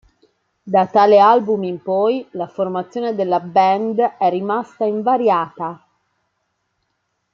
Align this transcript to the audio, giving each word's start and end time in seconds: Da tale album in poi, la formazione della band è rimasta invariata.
Da 0.63 0.87
tale 0.87 1.19
album 1.19 1.61
in 1.63 1.79
poi, 1.79 2.27
la 2.31 2.47
formazione 2.47 3.13
della 3.13 3.39
band 3.39 3.99
è 4.17 4.31
rimasta 4.31 4.83
invariata. 4.83 5.87